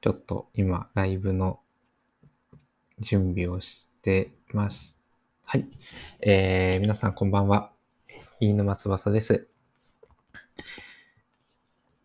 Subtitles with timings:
[0.00, 1.58] ちょっと今、ライブの
[3.00, 4.96] 準備をしてます。
[5.42, 5.66] はい。
[6.20, 7.72] えー、皆さんこんばんは。
[8.38, 9.48] 飯沼翼です。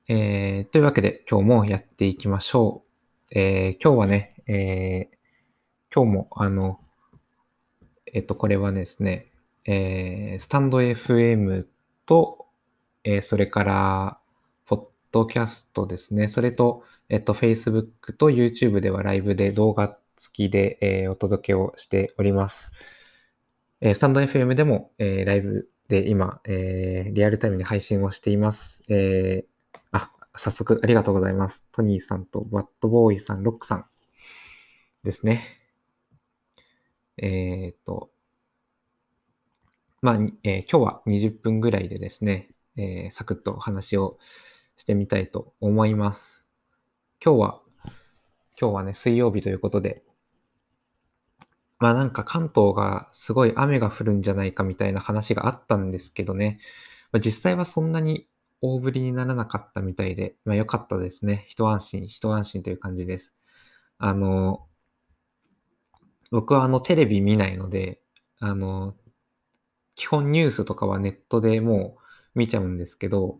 [0.07, 2.83] えー、というわけで今日もやっていきましょ
[3.31, 3.37] う。
[3.37, 6.79] えー、今日はね、えー、今日もあの、
[8.11, 9.27] えっと、これはですね、
[9.65, 11.67] えー、スタンド FM
[12.07, 12.47] と、
[13.03, 14.17] えー、それから、
[14.65, 16.29] ポッドキャストですね。
[16.29, 22.71] それと、えっと、Facebook と YouTube ではライブで動画付きで、えー、お届けをしております。
[23.81, 28.81] えー、スタンド FM でも、えー、ライブで今、え、リアルタイムで配信をしています。
[28.89, 29.45] え、
[29.91, 31.63] あ、早速ありがとうございます。
[31.71, 33.85] トニーさんとバッドボーイさん、ロックさん
[35.03, 35.43] ですね。
[37.17, 38.09] えっ、と、
[40.01, 44.17] まあ、え、今日は20分ぐらいでですね、え、サクッとお話を
[44.77, 46.32] してみたいと思います。
[47.25, 47.61] 今日は、
[48.59, 50.03] 今日はね、水曜日ということで、
[51.79, 56.59] まあなんか関東がすごい雨が降るんじゃないかみたいな話があったんですけどね、
[57.13, 58.27] まあ、実際はそんなに
[58.59, 61.45] 大降りにならなかったみたいで、まあ良かったですね。
[61.47, 63.31] 一安心、一安心という感じです。
[63.99, 64.67] あの、
[66.29, 68.01] 僕はあのテレビ見ないので、
[68.39, 68.95] あの、
[69.95, 71.95] 基本ニュースとかはネットでも
[72.35, 73.39] う見ちゃうんですけど、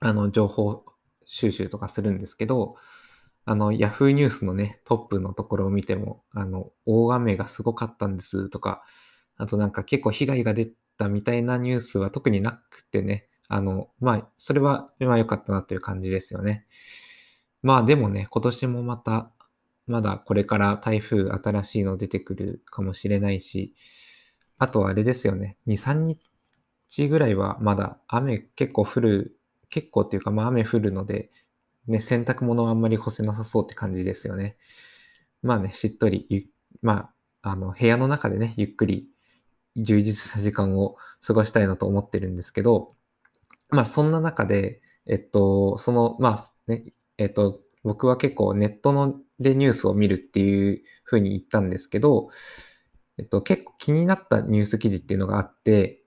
[0.00, 0.83] あの、情報
[1.34, 2.76] 収集とかするんですけど、
[3.44, 8.84] あの、ヤフーニュースのね、トップのところを見ても、あの、大雨がすごかったんですとか、
[9.36, 16.66] あとなんか結構被害が出たみたいなニュースは特になくてね、あの、まあ、それは、まあ良かったなという感じですよね。
[17.62, 19.32] まあでもね、今年もまた、
[19.86, 23.74] まだこれから台風新しいの出てくるかもしれないし、
[24.56, 26.16] あとはあれですよね、2、3
[26.88, 29.36] 日ぐらいはまだ雨結構降る
[29.74, 31.32] 結構っていうか、まあ雨降るので、
[31.88, 34.56] ね、洗濯物はあんまり干せなさそうって感じですよね。
[35.42, 36.48] まあね、しっとり、
[36.80, 37.10] ま
[37.42, 39.08] あ、あの、部屋の中でね、ゆっくり
[39.76, 42.94] 充実した時間を過ごしたいなと思ってるんですけど、
[43.70, 52.28] まあそんな中で、えっと、その、まあね、えっと、僕は結構ネットのでニュースを見るっていうふうに言ったんですけど、
[53.18, 56.04] えっと、結構気になったニュース記事っていうのがあって、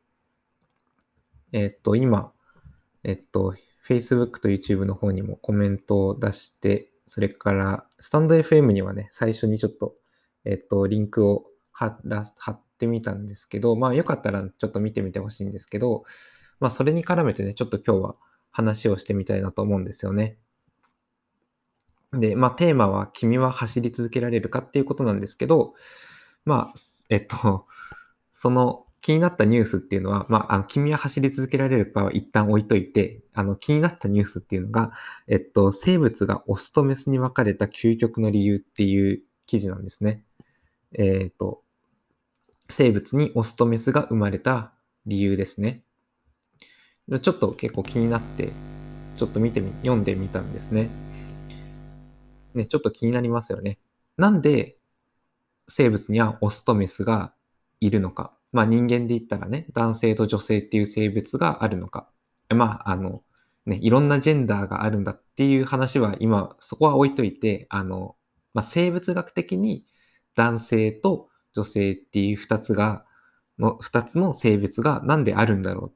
[1.51, 2.31] えっと、今、
[3.03, 3.55] えっと、
[3.87, 9.95] Facebook と YouTube の方にもコメントを出して、それから、スタンド FM にはね、最初にちょっと、
[10.43, 16.03] えっと、リンクを貼ら貼ってみたんですけど、まあよかったらちょっと見てみてほしいんですけど、
[16.59, 18.15] まあそれに絡めてね、ちょっと今日は
[18.51, 20.37] 話をしてみたいなと思うんですよね。
[22.13, 25.75] で、まあテーマは君は走り続けられるかっていうことなんですけど、
[26.45, 27.67] まあ、えっと、
[28.33, 34.91] その気になったニュースっていうのは、まあ、あの、君は走り続けられるかは一旦置いといて、あの、気になったニュースっていうのが、
[35.29, 40.25] えっと、生物がオスとメスに分かれた究極の理由っていう記事なんですね。
[40.91, 41.61] えっ、と、
[42.69, 44.73] 生物にオスとメスが生まれた
[45.05, 45.83] 理由ですね。
[47.21, 48.51] ちょっと結構気になって、
[49.15, 50.89] ちょっと見てみ、読んでみたんですね。
[52.55, 53.79] ね、ちょっと気になりますよね。
[54.17, 54.75] なんで
[55.69, 57.31] 生物にはオスとメスが
[57.79, 58.36] いるのか。
[58.51, 62.09] まあ人間で言ったらね、男性と女性っていう生物があるのか。
[62.49, 63.23] まあ、あの、
[63.65, 68.15] ね、いろんなジェンダーがあるんだっていう話は今、そこは置いといて、あの、
[68.53, 69.85] まあ、生物学的に
[70.35, 73.05] 男性と女性っていう二つが、
[73.59, 75.93] の二つの性別がなんであるんだろうっ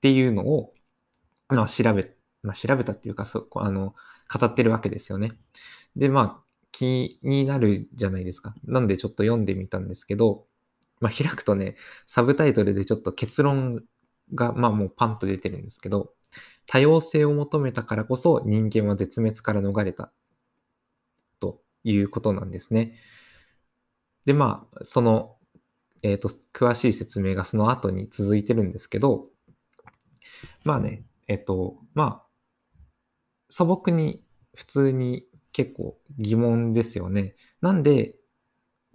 [0.00, 0.74] ていうのを、
[1.48, 3.94] まあ、調べ、まあ、調べたっていうか、そあの、
[4.32, 5.32] 語ってるわけですよね。
[5.96, 8.54] で、まあ、気になるじゃないですか。
[8.64, 10.46] なんでちょっと読んでみたんですけど、
[11.04, 11.76] まあ、開くとね、
[12.06, 13.82] サブタイトルでちょっと結論
[14.34, 16.14] が、まあもうパンと出てるんですけど、
[16.64, 20.10] 多様性を求めたからこそ人間は絶滅から逃れた
[21.40, 22.94] ということなんですね。
[24.24, 25.36] で、まあ、その、
[26.02, 29.26] えっ、ー、と、詳しい説明がその後に続いてるんですけど、
[30.64, 32.26] まあね、えっ、ー、と、まあ、
[33.50, 37.36] 素朴に普通に結構疑問ですよね。
[37.60, 38.14] なんで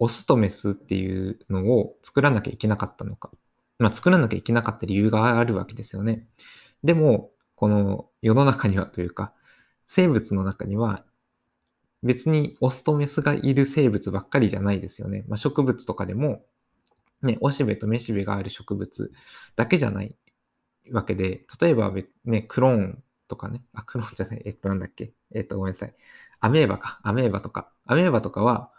[0.00, 3.30] オスとメスっていうのを作らなきゃいけなかったのか。
[3.78, 6.26] まあ、作らなきゃいけなかった理由があるわけですよね。
[6.82, 9.32] でも、この世の中にはというか、
[9.86, 11.04] 生物の中には
[12.02, 15.24] 別にオスとメスがいる生物ばっかりじゃないですよね。
[15.28, 16.44] まあ、植物とかでも、
[17.22, 19.12] ね、おしべとめしべがある植物
[19.56, 20.14] だけじゃない
[20.92, 21.92] わけで、例えば、
[22.24, 25.94] ね、クローンとかね、あ、クローンじゃない、えっと、なんだっけ、えっと、ごめんなさい。
[26.40, 27.70] アメーバか、アメーバとか。
[27.84, 28.70] アメーバとかは、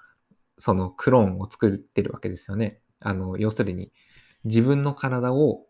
[0.61, 2.79] そのクローンを作ってるわけですよね。
[2.99, 3.91] あの、要するに
[4.45, 5.65] 自分の体を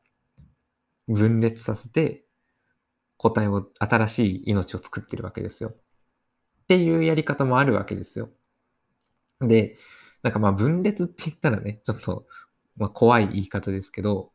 [1.07, 2.25] 分裂させて
[3.21, 5.69] 個体を、新しい命を作ってるわけですよ。
[5.69, 5.73] っ
[6.67, 8.29] ていうやり方もあるわけですよ。
[9.39, 9.77] で、
[10.23, 12.25] なんかまあ分裂って言ったらね、ちょっと
[12.77, 14.31] ま怖い言い方ですけど、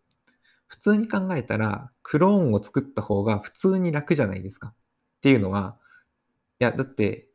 [0.69, 4.69] 普通に考えたら、クローンを作った方が普通に楽じゃないですか。
[4.69, 4.75] っ
[5.21, 5.79] ていうのは、
[6.61, 7.29] いや、だって、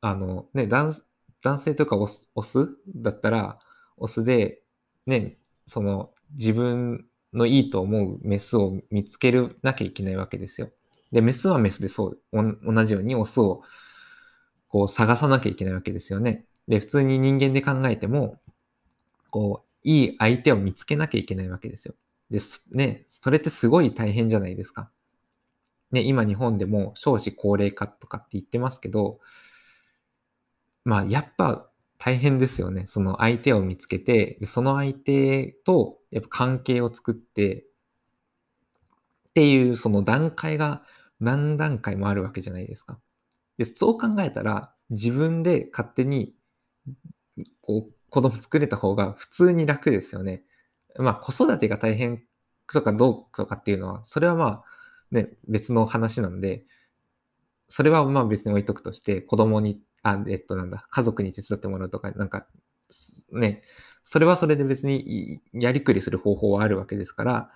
[0.00, 0.92] あの、ね、男
[1.42, 3.58] 男性とかオスオスだったら、
[3.96, 4.62] オスで、
[5.06, 10.70] ね、その、自分のいいと思うメスを見つけるなきゃいけないわけですよ。
[11.12, 13.62] で、メスはメスでそう、同じようにオスを
[14.68, 16.44] こう探さなきゃいけないわけですよね。
[16.68, 18.40] で、普通に人間で考えても、
[19.30, 21.94] こう、いい相手を見つけなきゃいけないわけですよ。
[22.30, 22.40] で、
[22.72, 24.90] ね、それってすごい大変じゃないですか。
[25.92, 29.20] ね、今日本でも少子高齢化とかって言ってますけど、
[30.86, 31.68] まあ、やっぱ
[31.98, 32.86] 大変ですよね。
[32.86, 37.66] その相手を見つけて、その相手とやっぱ関係を作って、
[39.30, 40.82] っていうその段階が
[41.18, 43.00] 何段階もあるわけじゃないですか。
[43.58, 46.34] で、そう考えたら、自分で勝手に、
[47.62, 50.44] こう、子供作れた方が普通に楽ですよね。
[50.98, 52.22] まあ、子育てが大変
[52.72, 54.64] とかどうとかっていうのは、それはまあ、
[55.10, 56.64] ね、別の話なんで、
[57.68, 59.80] それはまあ別に置いとくとして、子供に、
[60.10, 62.46] あ、えっとなんだ、家族に手伝ってもらうとか、なんか、
[63.32, 63.62] ね、
[64.04, 67.50] それはそれで別にやりくりする方法はあるわけですから、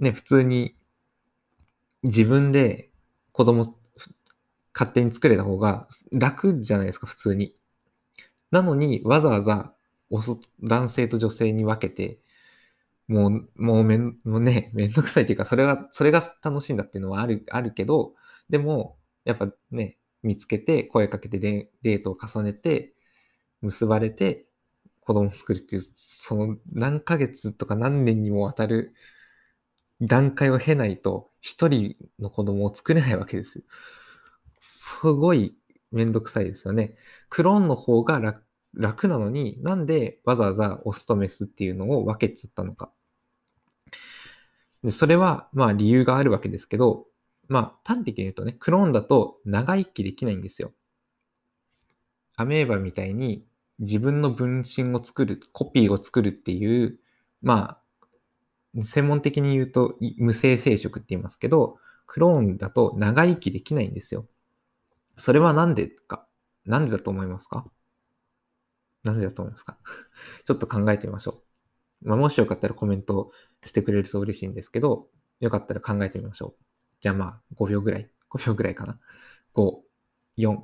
[0.00, 0.74] ね、普通に
[2.02, 2.90] 自分で
[3.32, 3.76] 子供
[4.74, 7.54] 勝手に作れた方が楽じゃないですか、普通に。
[8.50, 9.74] なのに、わざわざ
[10.62, 12.18] 男性と女性に分けて、
[13.08, 18.14] もう、もうめん、もうね、めんどくさいっていうか、それが、それが楽しいんだっていうのはある、あるけど、
[18.50, 22.94] でも、やっぱね、見つけて、声かけてデデートを重ねて、
[23.62, 24.46] 結ばれて、
[25.00, 28.94] 子供を作るっていう、その何ヶ月とか何年にもわたる
[30.00, 33.64] 段階を経ないと、一人の子供を作れないわけですよ。
[34.60, 35.54] すごい
[35.92, 36.96] めんどくさいですよね。
[37.28, 38.44] クローンの方が楽
[38.76, 42.90] 楽なのに、なんでわざわざオスとメスっていうのを分けちゃったのか。
[44.82, 47.06] でそれは、まあ理由があるわけですけど、
[47.48, 50.72] まあ端的に言うとね、クローンだと長生きできないんですよ。
[52.36, 53.46] アメーバみたいに
[53.78, 56.98] 自分の分身を作る、コピーを作るっていう、
[57.42, 57.78] ま
[58.76, 64.26] あ、専門的に言うと無性生殖って言いますけど、クローンだと長生きできないんですよ。
[65.16, 66.26] それはなんでか、
[66.66, 67.70] なんでだと思いますか？
[69.04, 69.78] なんでだと思いますか？
[70.44, 71.42] ちょっと考えてみましょ
[72.02, 72.08] う。
[72.08, 73.30] まあ、もしよかったらコメント
[73.64, 75.08] してくれると嬉しいんですけど、
[75.40, 76.64] よかったら考えてみましょう。
[77.04, 78.08] じゃあまあ、5秒ぐらい。
[78.30, 78.98] 5秒ぐらいかな。
[79.54, 79.76] 5、
[80.38, 80.56] 4、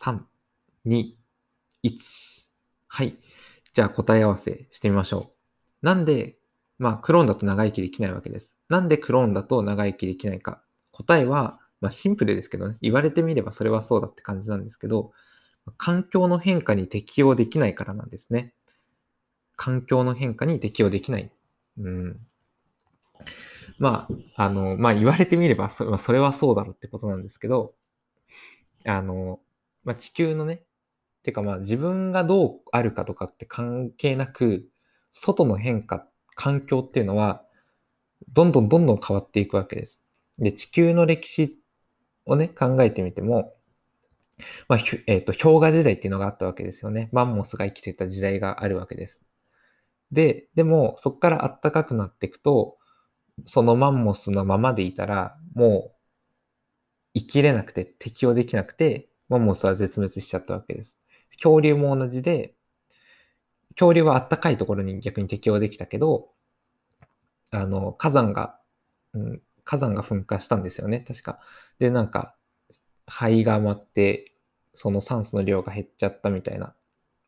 [0.00, 0.20] 3、
[0.84, 1.14] 2、
[1.84, 2.48] 1。
[2.88, 3.16] はい。
[3.72, 5.30] じゃあ答え合わせしてみましょ
[5.80, 5.86] う。
[5.86, 6.36] なんで、
[6.80, 8.56] まあ、クローンだと長生きできないわけです。
[8.68, 10.64] なんでクローンだと長生きできないか。
[10.90, 15.12] 答えは、まあシンプルですけどね、言われてみればそれはそうだって感じなんですけど、
[15.76, 18.52] 環境の変化に適応できないからなんですね。
[19.54, 21.30] 環境の変化に適応できない。
[21.78, 22.20] うん。
[23.82, 24.06] ま
[24.36, 27.74] あ、あの、まあ言われてみればそれ、それはそうだろうってことなんですけど、
[28.86, 29.40] あの、
[29.82, 30.62] まあ地球のね、
[31.24, 34.68] てかまあ自分がどうあるかとかって関係なく、
[35.10, 36.06] 外の変化、
[36.36, 37.42] 環境っていうのは、
[38.32, 40.00] どんどんどんどん変わっていくわけです。
[40.38, 41.58] で、地球の歴史
[42.24, 43.52] をね、考えてみても、
[44.68, 47.08] まあ、えっ、ー、と、氷河時代っていうのがあったわけですよね。
[47.10, 49.18] マンモスが生きてた時代があるわけです。
[50.12, 52.76] で、でも、そこから暖かくなっていくと、
[53.46, 55.92] そのマンモスのままでいたら、も
[57.14, 60.98] う、生きれなくて、適応できなくて、マンモスは絶滅しちゃったわけです。
[61.36, 62.54] 恐竜も同じで、
[63.74, 66.30] 恐竜は暖かいところに逆に適応できたけど、
[67.50, 68.58] あの、火山が、
[69.14, 71.38] うん、火山が噴火したんですよね、確か。
[71.78, 72.36] で、なんか、
[73.06, 74.32] 肺が余って、
[74.74, 76.74] その酸素の量が減っちゃったみたいな。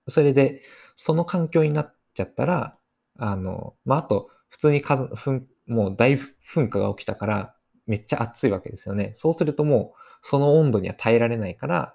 [0.08, 0.62] それで、
[0.96, 2.78] その環境になっちゃったら、
[3.18, 7.54] あの、まあ、あと、普通に火山、もう大噴火が起きたから、
[7.87, 9.12] めっちゃ暑いわけですよね。
[9.14, 11.94] そうするともう、その温度には耐えられないから、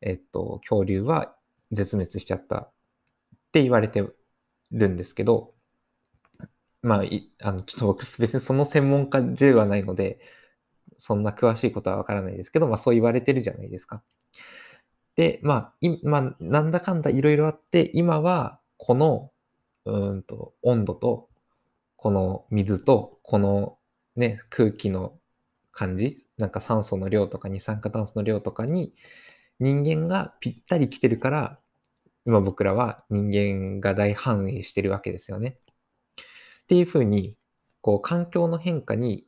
[0.00, 1.34] えっと、恐竜は
[1.72, 2.70] 絶滅しちゃったっ
[3.52, 4.04] て言われて
[4.72, 5.54] るんですけど、
[6.82, 10.20] まあ、いあの、ちょっと僕別にその専門家ではないので、
[10.98, 14.02] そんな詳しいことはわからないですけど、まあそう言われてるじゃないですか。
[15.16, 19.30] で、まあ、いまあ、なんだかんだいろいろあって、今はこの、
[19.84, 21.28] うんと、温度と、
[22.04, 23.78] この水と、この
[24.14, 25.14] ね、空気の
[25.72, 28.92] 感じ、なんか酸素の量とか二酸化炭素の量とかに
[29.58, 31.58] 人間がぴったり来てるから、
[32.26, 35.56] 今僕らは人間が大繁栄してるわけですよね。
[36.64, 37.38] っていうふうに、
[37.80, 39.24] こう、環境の変化に、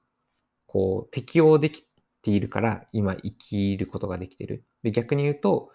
[0.66, 1.82] こう、適応でき
[2.20, 4.66] ているから、今生きることができてる。
[4.82, 5.70] で、逆に言うと、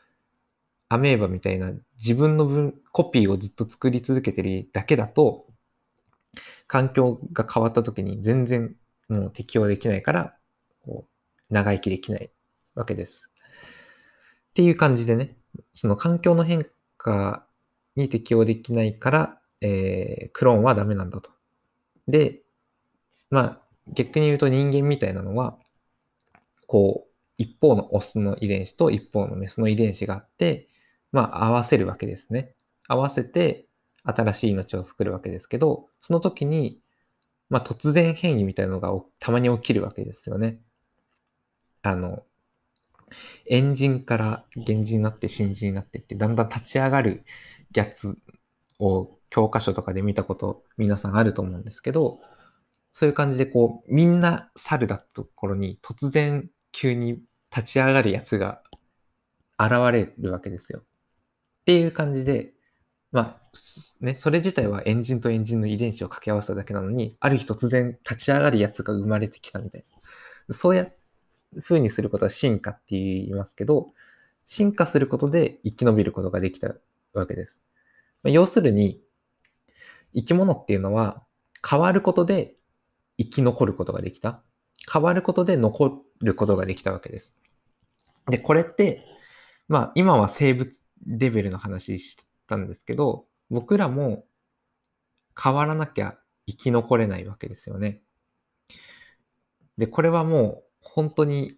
[0.88, 5.51] アメーバみたいな自分の分、コピーをずっと作り続けてるだけだと、
[6.68, 8.76] 環境が変わった時に全然
[9.10, 10.36] もう適応できないから、
[10.86, 12.32] こう、長生きできない
[12.76, 13.30] わけです。
[14.52, 15.36] っていう感じでね、
[15.74, 16.66] その環境の変
[16.98, 17.46] 化
[17.96, 21.30] に適応できないから、えー、クローンはダメなんだと。
[22.08, 22.42] で、
[23.30, 23.62] まあ、
[23.94, 25.58] 逆に言うと人間みたいなのは、
[26.68, 30.70] こう、一方のオスの遺伝子と一方のメスの遺伝子があって、
[31.12, 32.54] まあ、合わせるわけですね。
[32.88, 33.66] 合わせて
[34.04, 36.80] 新しい命を作るわけですけど、その時に、
[37.50, 40.60] まあ、突然変異みたいなのがたまに起きるわけですよね。
[41.82, 42.24] あの、
[43.46, 47.26] エンジンから原人になって新人になってって、だんだん立ち上がる
[47.74, 48.18] やつ
[48.80, 52.20] を教科書とかで見たこと皆さんあると思うんですけど、
[52.94, 57.22] そういう感じでこう、みんな猿だったところに突然急に
[57.56, 58.62] 立ち上がるやつが
[59.60, 60.80] 現れるわけですよ。
[60.80, 60.84] っ
[61.66, 62.54] ていう感じで、
[63.12, 63.42] まあ、
[64.00, 69.86] ね、それ自体はエンジンとエンジンの遺伝子を掛け合わせただけなのに、ある日突然立ち上がるやつが生まれてきたみたい
[70.48, 70.54] な。
[70.54, 70.88] そうや
[71.60, 73.94] 風にすることは進化って言いますけど、
[74.46, 76.76] 進化することで生き延びることができた
[77.14, 77.60] わけです。
[78.24, 79.02] まあ要するに、
[80.14, 81.24] 生き物っていうのは
[81.68, 82.56] 変わることで
[83.18, 84.42] 生き残ることができた。
[84.92, 87.34] 変わることで残ることができたわけです。
[88.30, 89.06] で、これって、
[89.68, 94.26] まあ今は生物レベルの話してたんですけど、僕らも
[95.42, 96.18] 変わらなきゃ
[96.48, 98.02] 生き残れないわけですよね。
[99.78, 101.56] で、これはもう本当に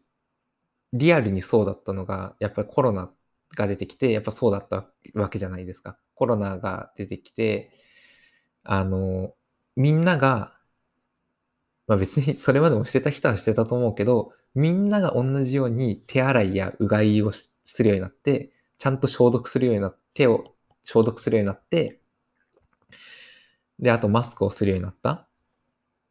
[0.93, 3.11] リアルにそうだったのが、やっぱりコロナ
[3.55, 5.97] が出てきて、やっぱそうだったわけじゃないですか。
[6.13, 7.71] コロナが出てきて、
[8.63, 9.33] あの、
[9.75, 10.53] みんなが、
[11.87, 20.52] まあ別にそれまでもしてた人はしてたと思うけど、みんなが同じように手洗いやうがいをするようになって、ちゃんと消毒するようになって、手を
[20.83, 21.99] 消毒するようになって、
[23.79, 25.27] で、あとマスクをするようになった。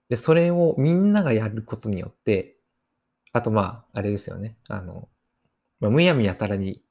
[0.08, 2.56] で、それをみんながやることによって、
[3.32, 4.56] あとまあ、あれですよね。
[4.68, 5.08] あの、
[5.80, 6.82] まあ、むやみやたらに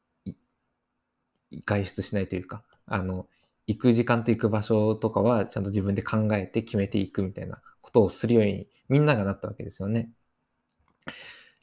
[1.66, 3.28] 外出しないというか、あの、
[3.68, 10.10] 行く時間と行く場所とかはちゃんと自分で考えて決めていくみたいなことをするようにみんながなったわけですよね。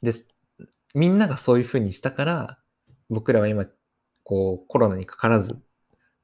[0.01, 0.13] で、
[0.93, 2.59] みんながそういうふうにしたから、
[3.09, 3.65] 僕らは今、
[4.23, 5.57] こう、コロナにかからず、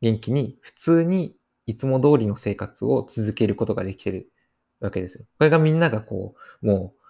[0.02, 1.36] 元気に、普通に
[1.66, 4.32] いつも通りの生活を続けることができてる
[4.80, 5.26] わけですよ。
[5.38, 7.02] これがみんながこう、もう、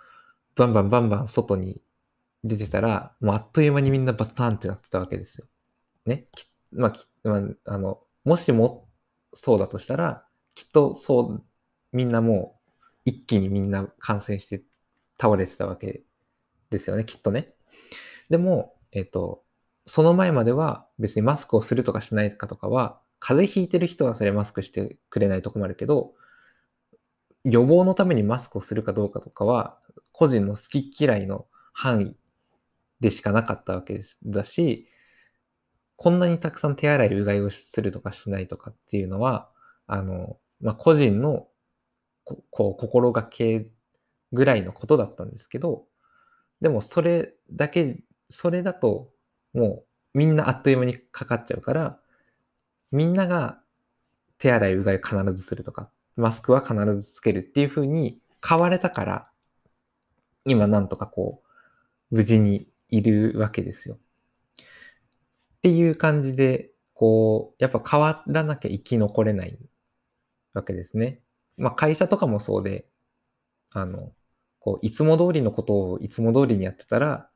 [0.56, 1.82] バンバンバンバン外に
[2.44, 5.48] 出てたら、もうあっという間にみんなバターンってなってたわけですよ。
[6.06, 6.28] ね。
[6.72, 8.88] まあ、きまあ、あの、もしも
[9.34, 11.44] そうだとしたら、きっとそう、
[11.92, 12.72] みんなもう
[13.06, 14.64] 一気にみんな感染して
[15.20, 16.04] 倒れてたわけ
[16.70, 17.56] ですよね、きっとね。
[18.30, 19.44] でも、えっ、ー、と、
[19.86, 26.14] その前までは別にマスクをするとかしないかとかは、風邪ひいてる人はそれマスクしてくれないと困るけど、
[27.44, 29.78] 予防のためにマスクをするかどうかとかは、
[30.12, 32.16] 個人の好き嫌いの範囲
[33.00, 34.18] でしかなかったわけです。
[34.26, 34.88] だし、
[35.98, 39.50] こんなにたくさん手洗いうがいをするとかしないとかっていうのは、
[39.88, 41.48] あの、まあ、個人の
[42.24, 43.68] ここう心がけ
[44.34, 45.86] ぐらいのことだったんですけど、
[46.62, 49.12] でもそれだけ、それだと
[49.56, 52.00] もうみんなあっという間にかかっちゃうから、
[52.92, 53.60] みんなが
[54.38, 59.30] 手洗いうがい必ずするとか、マスクは必ずつけるっていう風に変われたから、
[60.46, 61.42] 今なんとかこ
[62.12, 63.96] う、無事にいるわけですよ。
[63.96, 63.98] っ
[65.62, 69.58] ていう感じで、こう、やっぱ変わらなきゃ生き残れない
[70.54, 71.22] わけですね。
[71.58, 72.88] まあ会社とかもそうで、
[73.72, 74.14] あの、
[74.60, 77.30] こう、いつも通りのことをいつも通りにやってたら、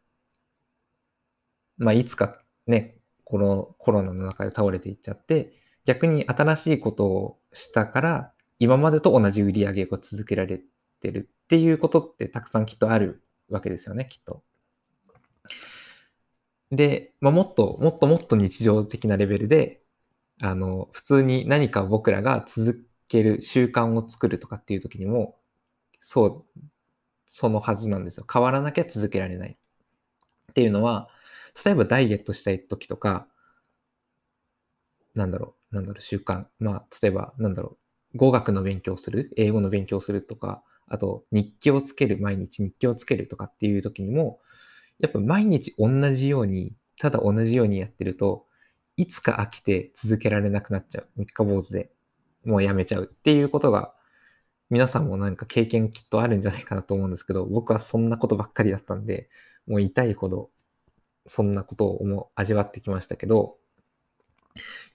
[1.79, 5.53] まあいつかね、このコロナの中で倒れていっちゃって、
[5.85, 10.61] 逆に新しいことをしたから、今までと同じ売り上げを続けられ
[11.01, 14.43] てるっていうことってたくさんきっとあるわけですよね、きっと。
[16.71, 19.81] で、まあ、もっと、もっともっと日常的なレベルで、
[20.41, 25.39] あの、普通に何か僕らが続ける習慣を作るとかっていう時にも、
[25.99, 26.61] そう、
[27.27, 28.25] そのはずなんですよ。
[28.31, 29.57] 変わらなきゃ続けられない。
[30.51, 31.09] っていうのは、
[31.63, 33.27] 例えばダイエットしたい時とか、
[35.15, 36.45] なんだろう、なんだろう、習慣。
[36.59, 37.77] まあ、例えば、なんだろ
[38.13, 44.39] う、語学の勉強する、英語の勉強するとか、あと日記をつける、毎日日記をつけるとかっていう時にも、
[44.99, 48.45] やっぱ毎日同じように、ただ同じようにやってると、
[48.97, 51.07] いつか飽きて続けられなくなっちゃう。
[51.17, 51.91] 三日坊主で
[52.45, 53.93] もうやめちゃうっていうことが、
[54.69, 59.29] 皆さんもなんか経験きっとあるんじゃないかなと思うんですけど、僕はそんなことばっかりだったんで、
[59.67, 60.49] もう痛いほど
[61.25, 63.57] そんなことを思味わってきましたけど、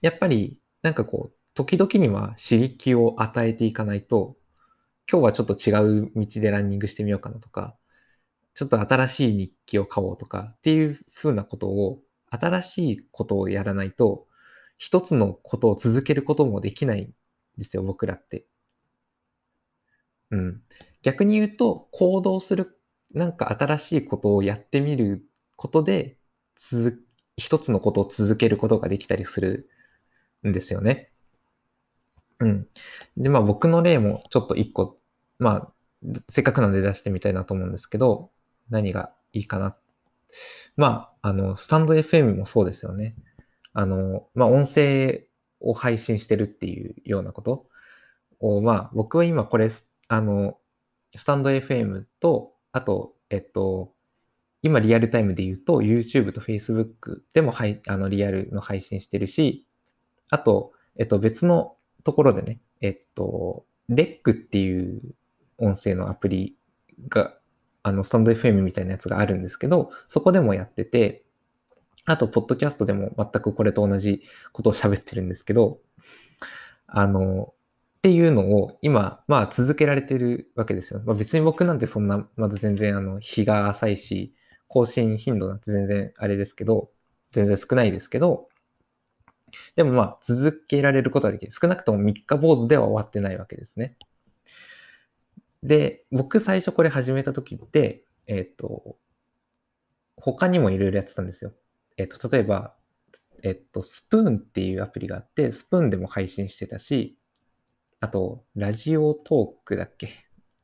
[0.01, 4.35] やっぱりなんかこう、時々には刺激を与えていかないと、
[5.09, 5.71] 今日はちょっと違
[6.05, 7.75] う道でランニングしてみようかなとか、
[8.53, 14.27] ちょっと新しい日記を買おうとかっていう風なことを、新しいことをやらないと、
[14.77, 17.13] 一つのことを続けることもできないん
[17.57, 18.45] ですよ、僕らって。
[20.31, 20.61] うん。
[21.01, 22.77] 逆に言うと、行動する、
[23.13, 26.17] なんか新しいことをやってみることで、
[26.57, 27.03] 続、
[27.37, 29.69] 一つのことを続けることができたりする
[30.47, 31.11] んですよね。
[32.39, 32.67] うん。
[33.17, 34.97] で、まあ僕の例もちょっと一個、
[35.39, 35.71] まあ、
[36.29, 38.31] せっかくなんで出してみたいなと思うんですけど、
[38.69, 39.77] 何がいいかな。
[40.75, 43.15] まあ、あの、スタンド FM もそうですよね。
[43.73, 45.27] あの、まあ音声
[45.59, 47.67] を配信してるっていうようなこと
[48.39, 49.69] を、まあ僕は今これ、
[50.07, 50.57] あの、
[51.15, 53.94] スタンド FM と、あと、えっと、
[54.65, 59.67] 今リアルタイムで言うと YouTube と Facebook でもはいあのリアルの配信してるし、
[60.31, 65.01] あと、えっと別のところでね、えっと、レックっていう
[65.59, 66.57] 音声のアプリ
[67.09, 67.35] が、
[67.83, 71.23] あの、スタンド FM みたいなやつがあるんですけど、そこでもやってて、
[72.05, 75.79] あと、ポッドキャストでも全くこれと同じことを喋ってるんですけど、
[76.87, 77.53] あの、
[77.97, 81.03] っていうのを今、まあ続けられてるわけですよ。
[81.05, 84.35] まあ、別に僕なんてそんな、まだ全然あの、日が浅いし、
[84.75, 86.91] 更新頻度なんて全然あれですけど、
[87.31, 88.49] 全然少ないですけど、
[89.77, 91.53] でもまあ、続けられることができる。
[91.53, 93.95] 少なくとも3日坊主では終わってないわけですね。
[95.63, 98.97] で、僕最初これ始めた時って、えっ、ー、と、
[100.17, 101.53] 他にもいろいろやってたんですよ。
[101.95, 102.75] えっ、ー、と、例えば、
[103.43, 107.17] えっ、ー、と、スプーンっていうアプリがあって、スプーンでも配信してたし、
[108.01, 110.09] あと、ラジオトークだっけ？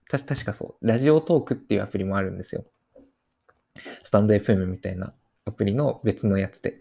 [0.10, 0.86] 確かそう。
[0.86, 2.66] ラジオトークっていうアプリもあるんですよ。
[4.04, 5.14] スタンド FM みたいな
[5.46, 6.80] アプリの別のやつで。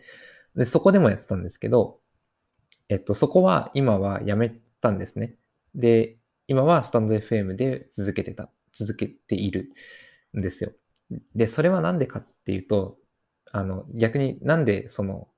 [0.57, 2.01] で、そこでもやってたんですけど、
[2.89, 5.37] えっと、そこは今はやめたんですね。
[5.75, 6.17] で、
[6.49, 9.73] 今はスタンド FM で続けてた、続けている
[10.37, 10.73] んですよ。
[11.35, 12.99] で、それはなんでかっていうと、
[13.53, 15.29] あの、逆になんでその、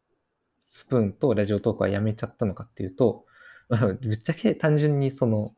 [0.70, 3.26] スプーンとラジオトークはやめちゃったのかっていうと、
[3.68, 5.54] ぶっちゃけ単純にその、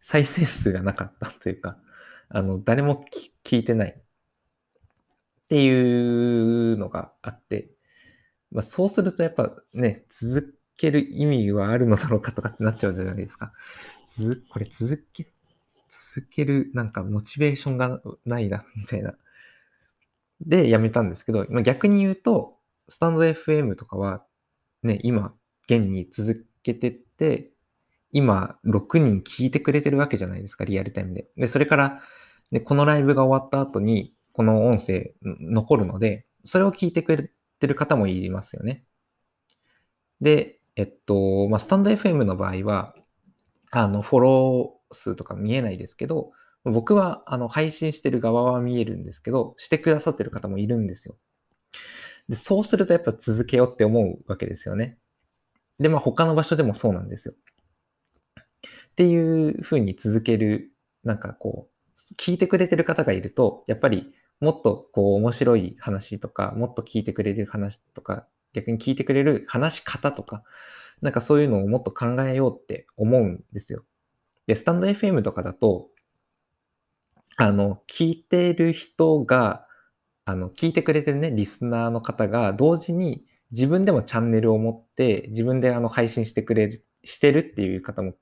[0.00, 1.78] 再生数がなかったというか、
[2.30, 3.04] あの、誰も
[3.44, 4.02] 聞いてないっ
[5.48, 7.70] ていうのがあって、
[8.50, 13.52] まあ、そうするとやっぱね、続ける意味はあるのだろうかとかってなっちゃうじゃないですか。
[14.06, 15.32] つこれ続け、
[16.14, 19.14] 続けるなんかモチベーションがないな、みたいな。
[20.40, 22.56] で、やめたんですけど、まあ、逆に言うと、
[22.88, 24.24] スタンド FM とかは、
[24.82, 25.34] ね、今、
[25.68, 27.50] 現に続けてって、
[28.12, 31.28] 今、6人聞いてくれてるわけじゃないですか、リアルタイムで。
[31.36, 32.02] で、それから、
[32.50, 38.84] で、このライブが終わった後に、この音声残るので、それを聞いてくれてる方もいますよね。
[40.20, 42.94] で、えっと、まあ、スタンド FM の場合は、
[43.70, 46.32] あの、フォロー数とか見えないですけど、
[46.64, 51.16] 僕は、あの、配信してる側は見えるんですけど、してくださってる方もいるんですよ。
[52.28, 54.98] で、そうするとやっぱ続けようって思うわけですよね。
[55.78, 57.34] で、まあ、他の場所でもそうなんですよ。
[58.98, 60.72] っていうふうに続ける、
[61.04, 70.42] なんかこう、聞いてくれてる方がいると、やっぱりもっとこう面白い話とか、もっと聞いてくれる話とか、逆に聞いてくれる話し方とか、
[71.00, 73.84] なんかそういうのをもっと考えようって思うんですよ。
[74.48, 75.90] で、スタンド FM とかだと、
[77.36, 79.64] あの、聞いてる人が、
[80.24, 88.14] あの、聞いてくれてるね、リスナーの方が、同時に自分でもチャンネルを持って、自分であの配信してくれる、してるっていう方も、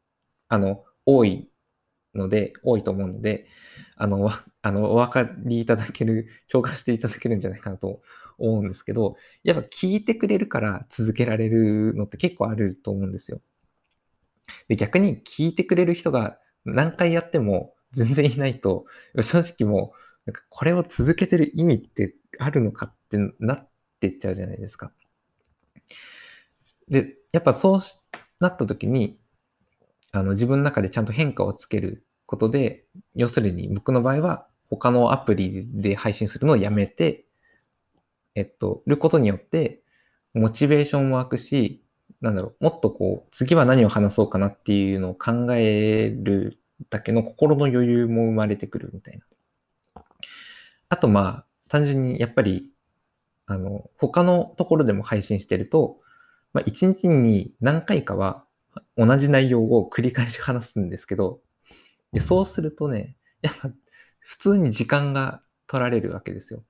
[0.48, 1.50] あの、多い
[2.14, 3.48] ので、多いと思うので、
[3.96, 4.30] あの、
[4.62, 8.02] あの、お分かりいただける、共感していただけるんじゃないかなと
[8.38, 13.40] 思うんですけど、やっぱ聞いてくれるから続けられるのって結構あると思うんですよ。
[14.68, 18.86] で、逆に聞いてくれる人が何回やっても全然いないと、
[19.22, 19.92] 正直も
[20.26, 23.68] う、なんかこれを続けてる意味ってあるのかってなっ
[24.00, 24.92] てっちゃうじゃないですか。
[26.88, 27.82] で、やっぱそう
[28.40, 29.18] なった時に、
[30.16, 37.26] あの、自分の中でちゃんと変化をつけることで、要するに僕の場合は他のアプリで配信するのをやめて、
[38.34, 39.82] えっと、ることによって、
[40.32, 41.82] モチベーションも湧くし、
[42.20, 49.18] なんだろう、もっとこう、次は何を話そうかなっていうのを考えるだけの心の余裕も生まれてくるみたい
[49.94, 50.02] な。
[50.88, 52.72] あとまあ、単純にやっぱり、
[53.46, 55.98] あの、他のところでも配信してると、
[56.54, 58.45] まあ、一日に何回かは
[58.96, 61.40] 同じ内容を繰り返し話すんですけど、
[62.12, 63.70] でそうするとね、やっぱ
[64.20, 66.64] 普通に時間が取られるわけですよ。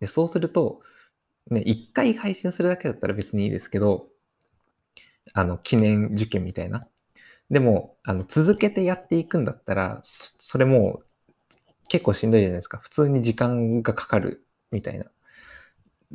[0.00, 0.80] で、そうすると、
[1.50, 4.08] ね、一回配信するだけだったら別にいいですけど、
[5.32, 6.86] あの、記念受験みたいな。
[7.50, 11.02] でも、あの、続けてやっていくんだったら、それも
[11.88, 12.78] 結構しんどいじゃないですか。
[12.78, 15.06] 普通に時間がかかるみたいな。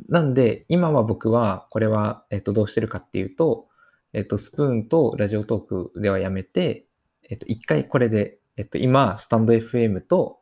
[0.08, 3.68] なんで、今は僕は、これは、えっと、どうしてるかっていうと、
[4.16, 6.86] えっと、スプーンとラジオトークではやめて、
[7.28, 10.38] えっと、一回これで、えっと、今、スタンド FM と、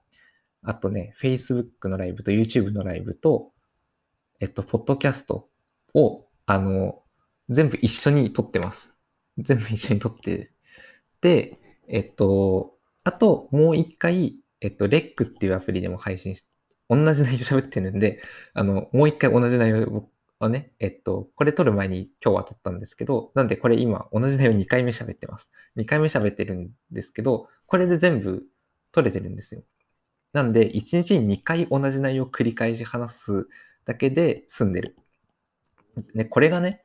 [0.63, 3.51] あとね、Facebook のライブと YouTube のライブと、
[4.39, 5.49] えっと、ポッドキャスト
[5.93, 7.03] を、あの、
[7.49, 8.93] 全部一緒に撮ってます。
[9.39, 10.53] 全部一緒に撮って。
[11.21, 11.59] で、
[11.89, 16.45] えっと、あと、もう一回、えっと、レックっていうアプリでも配信し、
[16.89, 20.09] 同じ内容喋ってるんで、あの、もう一回同じ内容を
[20.49, 25.51] ね、えっと、これ撮る前に今日は撮ったんですけど、なんでこれ今同じ内容2回目喋ってます。
[25.77, 28.45] 2回目喋ってるんですけど、これで全部
[28.93, 29.63] 撮れてるんですよ。
[30.33, 33.49] なんで、1日に2回同じ内容を繰り返し話す
[33.85, 34.97] だけで済んでる。
[36.15, 36.83] ね、これがね、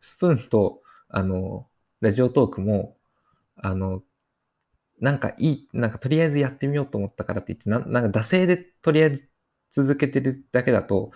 [0.00, 1.66] スプーンと、あの、
[2.00, 2.96] ラジオトークも、
[3.56, 4.02] あの、
[5.00, 9.28] なんかいい、なんかとりあえずやってみようと思ったからって言って、ななんか惰性でとりあえず
[9.72, 11.12] 続けてるだけだと、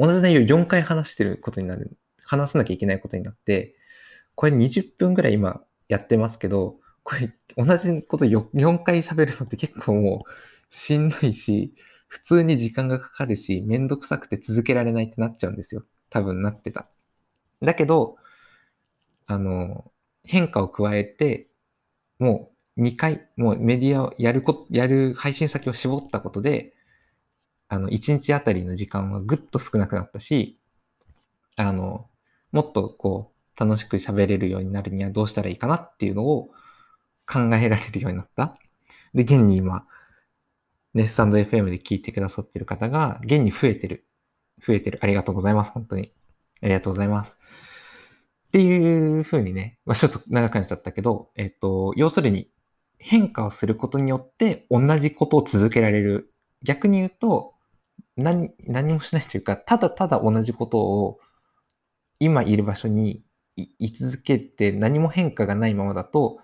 [0.00, 3.76] 同じ内容4回話してることになる、話さなきゃいけないことになって、
[4.34, 11.74] これ20分ぐらい今やってますけど、これ同じこと 4, 4回喋るのって結構もうしんどいし、
[12.08, 15.84] 普通に時間がかかるし、めんどくさくて続けられないってなっちゃうんですよ。
[16.08, 16.88] 多分なってた。
[17.60, 18.16] だけど、
[19.26, 19.92] あの、
[20.24, 21.48] 変化を加えて、
[22.18, 26.72] もう2回、もうメディアをやるこ、やる配信先を絞ったことで、
[27.70, 30.58] あの、1日あたりの時間はぐっと少なくなったし、
[31.56, 32.10] あの、
[32.50, 36.50] もっとこう、楽しく喋れるようになるにはどうしたらいいかなっていうのを
[37.26, 38.58] 考えられるようになった。
[39.14, 39.86] で、現に今、
[40.94, 44.04] ネスタンド FM で聞いてくださってる方が、現に増えてる。
[44.66, 44.98] 増えてる。
[45.00, 45.70] ありがとうございます。
[45.70, 46.12] 本当に。
[46.62, 47.30] ありがとうございます。
[48.48, 52.50] っていう風にね、まあ、ちょっと長くなっちゃったけど、えっと、要するに
[52.98, 56.34] 変化をすることによって同じことを続けられる。
[56.64, 57.54] 逆に言うと、
[58.22, 61.20] 何、何もしないというか、ただただ同じことを
[62.18, 63.22] 今いる場所に
[63.56, 66.40] 居続けて何も変化がないままだと、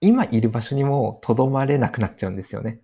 [0.00, 2.80] 今いる場所にもとどまれなくなっちゃうんですよね。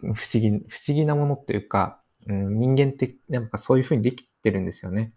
[0.00, 5.12] 不思議、不思議なものっていうか、うん、人間ってなんかそういうふうにできてるんですよね。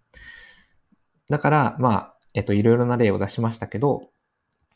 [1.30, 4.10] だから、まあ、えっと、いろいろな例を出しましたけど、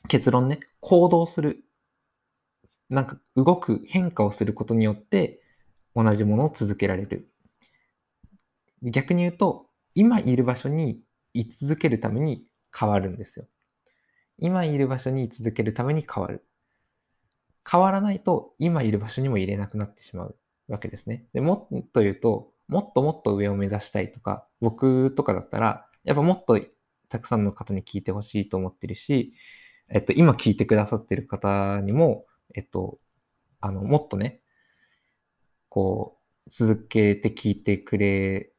[0.08, 1.63] 結論ね、行動する。
[2.89, 5.40] なんか動く、変化をすることによって、
[5.95, 7.27] 同じものを続けられる。
[8.84, 11.01] 逆に言うと、今いる場所に
[11.34, 12.43] 居続けるために
[12.77, 13.45] 変わるんですよ。
[14.38, 16.45] 今いる場所に居続けるために変わる。
[17.69, 20.36] 変わらないと今いる場所にも入れなくなってしまう
[20.67, 21.25] わけですね。
[21.34, 26.60] でもっと言うと、もっともっと上を目指したいとか、僕とかだったら、やっぱもっと
[27.10, 29.34] たくさんの方に聞いてほしいと思ってるし、
[29.89, 32.25] えっと、今聞いてくださってる方にも、
[32.56, 32.97] えっと、
[33.60, 34.40] あの、もっとね、
[35.72, 38.52] こう、続けて聞いてくれ、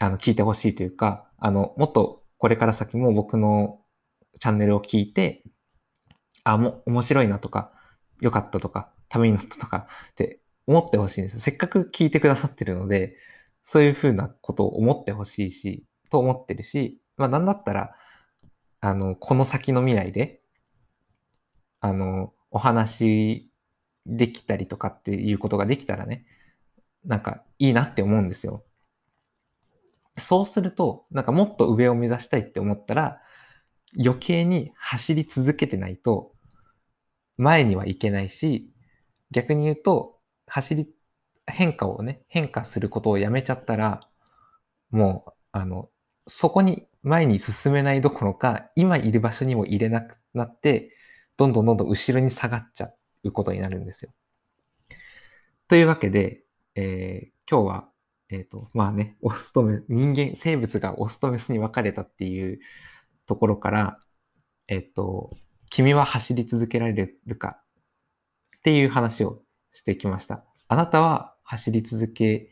[0.00, 3.82] あの、聞いてほしいというか、あの、もっとこれから先も僕の
[4.40, 5.44] チャンネルを聞いて、
[6.44, 7.72] あ、も、面白いなとか、
[8.20, 13.16] 良かったとか、ためになったとかって思ってほしいんですせっかく聞いてくださってるので、
[13.64, 17.94] そういうふうなことを思ってほしいし、と思ってるし、まあなんだったら、
[18.80, 20.40] あの、この先の未来で、
[21.80, 23.51] あの、お話
[24.06, 26.26] できたりとかっていうことができたらね、
[27.04, 28.64] なんかいいなって思うんですよ。
[30.18, 33.20] そうすると、なんかもっと上を目指したいって思ったら、
[33.98, 36.32] 余計に走り続けてないと、
[37.36, 38.70] 前には行けないし、
[39.30, 40.88] 逆に言うと、走り、
[41.46, 44.00] 変化をね、変化することをやめちゃったら、
[44.90, 45.88] もう、あの、
[46.26, 50.94] そこに前に進めないどころか、今いる場所にも入れなくなって、
[51.36, 54.12] どんどんどんどん後ろに下がっちゃっうことになるんですよ。
[55.68, 56.42] というわけで、
[56.74, 57.88] えー、今日は、
[58.28, 62.60] えっ、ー、と、まあね、オスとメス、人間、生物がオスとメスに分かれたっていう
[63.26, 63.98] ところから、
[64.68, 65.36] えっ、ー、と、
[65.70, 67.58] 君は走り続けられるか
[68.58, 70.44] っていう話をしてきました。
[70.68, 72.50] あなたは走り続け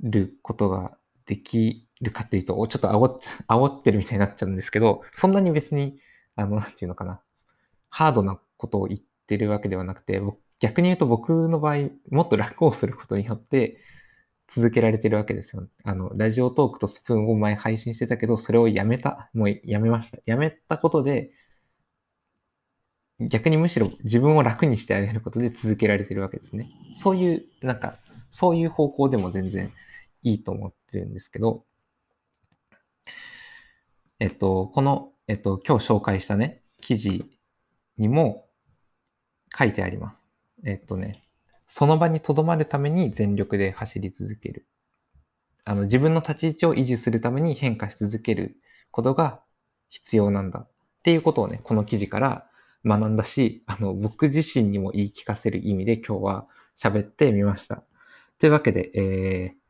[0.00, 0.96] ることが
[1.26, 5.98] できるかっていうと、ちょっと煽っ煽ってるみたいになっちゃうんですけど、そんなに別に、
[6.36, 7.22] あの、なんていうのかな、
[7.88, 10.22] ハードなことを言ってるわけではなくて、
[10.60, 13.78] 逆に言うと僕の場合、もっと楽をすることによって、
[14.54, 15.66] 続けられてるわけですよ。
[15.82, 19.30] あの、ラジオトークとスプーンを前配信してたけど、それをやめた。
[19.32, 20.18] もうやめました。
[20.26, 21.32] やめたことで、
[23.18, 26.70] 逆にむしろ自分を楽にしてあげることで続けられてるわけですね。
[26.94, 27.98] そういう、なんか、
[28.30, 29.72] そういう方向でも全然
[30.22, 31.64] いいと思ってるんですけど、
[34.20, 37.24] えっと、この、えっと、今日紹介したね、記事
[37.96, 38.41] にも
[39.56, 40.18] 書いてあります。
[40.64, 41.22] えっとね、
[41.66, 44.66] その場に留まるために全力で走り続ける。
[45.64, 48.56] あの、自分の立ち位置を維持するために変化し続ける
[48.90, 49.40] ことが
[49.88, 50.68] 必要なんだっ
[51.02, 52.46] ていうことをね、この記事から
[52.84, 57.84] 学んだし、あの、僕自身にも言い聞かせる意味で今日は喋ってみました。
[58.38, 59.62] というわけで、えー、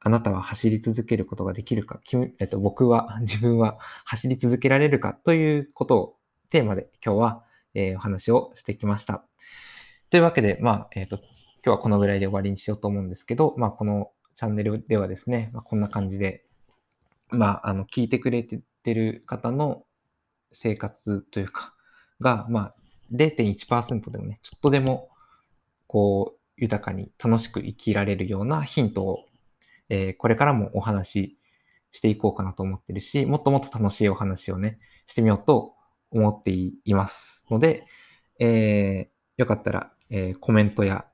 [0.00, 6.16] あなたは走り続けることができるか、君えっと、僕は、自分は走り続けられるかということを
[6.50, 7.43] テーマで今日は、
[7.74, 9.24] えー、お話をしてきました。
[10.10, 11.26] というわけで、まあ、えっ、ー、と、今
[11.64, 16.44] 日はこのぐらいで終わりにしようと思うんですけど、まあ、このチャンネルではですね、まあ、こんな感じで、
[17.30, 18.62] まあ、あの、聞いてくれて
[18.94, 19.84] る方の
[20.52, 21.74] 生活というか、
[22.20, 22.74] が、まあ、
[23.12, 25.08] 0.1%でもね、ちょっとでも、
[25.86, 29.24] こう、豊かに楽しく生きられるようなヒントを、
[29.88, 31.38] えー、これからもお話し
[31.92, 35.74] していこうかなと思ってるし、もっともっと楽しいお話をね、してみようと
[36.14, 37.86] 思っていますので、
[38.38, 41.04] えー、よかったら、えー、コメントや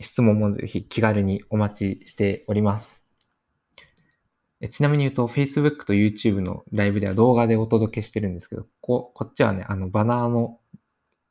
[0.00, 3.02] 質問もぜひ気軽にお待ちしております。
[4.62, 10.58] えちなみに言うと、Facebook と YouTube のライブでは動画でお届けしてるんですけど、ここっちはね、あの、バナーの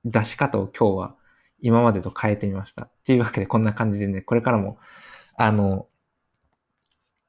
[0.03, 1.15] 出し方を今日は
[1.59, 2.85] 今までと変えてみました。
[2.85, 4.79] っていうわけで、こんな感じでね、これからも、
[5.35, 5.87] あの、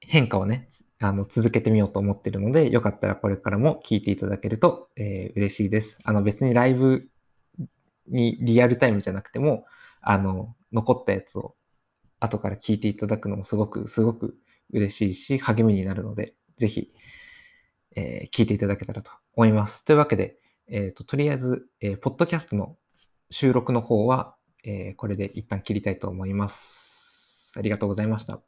[0.00, 0.68] 変化をね、
[1.02, 5.98] あの、続けてみようと思ってるので、よかったらこれからも聞いていただけると、えー、嬉しいです。
[6.04, 7.08] あの、別にライブ
[8.06, 9.64] にリアルタイムじゃなくても、
[10.02, 11.54] あの、残ったやつを
[12.20, 14.36] 後から聞いていただくのもすごく、すごく
[14.72, 16.92] 嬉しいし、励みになるので、ぜひ、
[17.96, 19.84] えー、聞いていただけたらと思います。
[19.86, 20.36] というわけで、
[20.68, 22.76] えっ、ー、と、とりあえず、えー、ポッドキャストの
[23.30, 27.52] 収録の方は、えー、これで一旦切りたいと思います。
[27.56, 28.38] ありがとうございました。